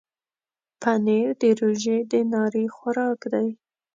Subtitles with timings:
[0.81, 3.47] پنېر د روژې د ناري خوراک دی.